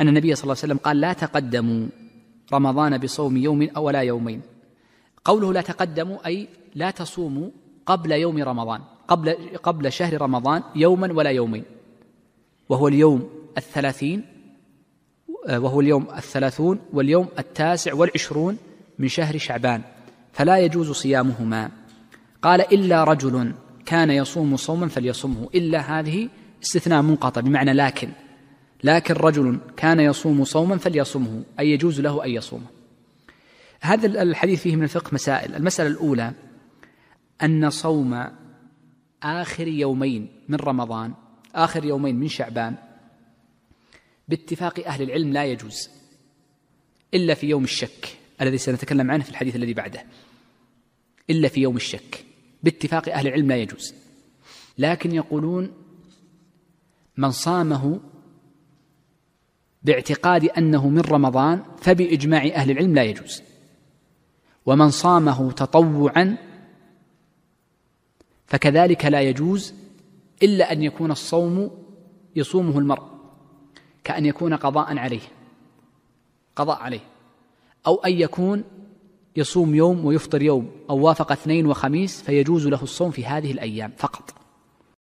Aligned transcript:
أن 0.00 0.08
النبي 0.08 0.34
صلى 0.34 0.42
الله 0.42 0.56
عليه 0.62 0.64
وسلم 0.64 0.78
قال 0.78 1.00
لا 1.00 1.12
تقدموا 1.12 1.86
رمضان 2.52 2.98
بصوم 2.98 3.36
يوم 3.36 3.68
أو 3.76 3.90
لا 3.90 4.00
يومين. 4.00 4.40
قوله 5.24 5.52
لا 5.52 5.60
تقدموا 5.60 6.26
أي 6.26 6.48
لا 6.74 6.90
تصوموا 6.90 7.50
قبل 7.86 8.12
يوم 8.12 8.42
رمضان 8.42 8.80
قبل 9.08 9.34
قبل 9.62 9.92
شهر 9.92 10.22
رمضان 10.22 10.62
يوما 10.76 11.12
ولا 11.12 11.30
يومين. 11.30 11.64
وهو 12.68 12.88
اليوم 12.88 13.30
الثلاثين 13.58 14.24
وهو 15.48 15.80
اليوم 15.80 16.06
الثلاثون 16.16 16.78
واليوم 16.92 17.28
التاسع 17.38 17.94
والعشرون 17.94 18.56
من 18.98 19.08
شهر 19.08 19.38
شعبان 19.38 19.82
فلا 20.32 20.58
يجوز 20.58 20.90
صيامهما. 20.90 21.70
قال 22.42 22.60
إلا 22.60 23.04
رجل 23.04 23.52
كان 23.86 24.10
يصوم 24.10 24.56
صوما 24.56 24.88
فليصمه 24.88 25.48
إلا 25.54 25.80
هذه 25.80 26.28
استثناء 26.62 27.02
منقطع 27.02 27.40
بمعنى 27.40 27.72
لكن. 27.72 28.08
لكن 28.84 29.14
رجل 29.14 29.60
كان 29.76 30.00
يصوم 30.00 30.44
صوما 30.44 30.78
فليصمه 30.78 31.44
أي 31.60 31.70
يجوز 31.70 32.00
له 32.00 32.24
أن 32.24 32.30
يصومه 32.30 32.66
هذا 33.80 34.22
الحديث 34.22 34.62
فيه 34.62 34.76
من 34.76 34.82
الفقه 34.82 35.14
مسائل. 35.14 35.54
المسألة 35.54 35.88
الأولى 35.88 36.32
أن 37.42 37.70
صوم 37.70 38.26
آخر 39.22 39.68
يومين 39.68 40.28
من 40.48 40.56
رمضان 40.56 41.14
آخر 41.54 41.84
يومين 41.84 42.16
من 42.16 42.28
شعبان 42.28 42.74
باتفاق 44.28 44.86
أهل 44.86 45.02
العلم 45.02 45.32
لا 45.32 45.44
يجوز 45.44 45.90
إلا 47.14 47.34
في 47.34 47.46
يوم 47.46 47.64
الشك 47.64 48.16
الذي 48.40 48.58
سنتكلم 48.58 49.10
عنه 49.10 49.24
في 49.24 49.30
الحديث 49.30 49.56
الذي 49.56 49.74
بعده. 49.74 50.04
إلا 51.30 51.48
في 51.48 51.60
يوم 51.60 51.76
الشك 51.76 52.24
باتفاق 52.62 53.08
أهل 53.08 53.26
العلم 53.26 53.48
لا 53.48 53.56
يجوز. 53.56 53.94
لكن 54.78 55.12
يقولون 55.12 55.72
من 57.16 57.30
صامه 57.30 58.00
باعتقاد 59.82 60.44
أنه 60.44 60.88
من 60.88 61.00
رمضان 61.00 61.62
فبإجماع 61.80 62.44
أهل 62.44 62.70
العلم 62.70 62.94
لا 62.94 63.04
يجوز. 63.04 63.42
ومن 64.66 64.90
صامه 64.90 65.52
تطوعا 65.52 66.36
فكذلك 68.46 69.04
لا 69.04 69.20
يجوز 69.20 69.74
إلا 70.42 70.72
أن 70.72 70.82
يكون 70.82 71.10
الصوم 71.10 71.70
يصومه 72.36 72.78
المرء 72.78 73.02
كأن 74.04 74.26
يكون 74.26 74.54
قضاء 74.54 74.98
عليه 74.98 75.20
قضاء 76.56 76.78
عليه. 76.78 77.00
أو 77.86 77.94
أن 77.94 78.12
يكون 78.12 78.64
يصوم 79.36 79.74
يوم 79.74 80.04
ويفطر 80.04 80.42
يوم 80.42 80.70
أو 80.90 80.98
وافق 80.98 81.32
اثنين 81.32 81.66
وخميس 81.66 82.22
فيجوز 82.22 82.66
له 82.66 82.82
الصوم 82.82 83.10
في 83.10 83.26
هذه 83.26 83.52
الأيام 83.52 83.92
فقط. 83.96 84.37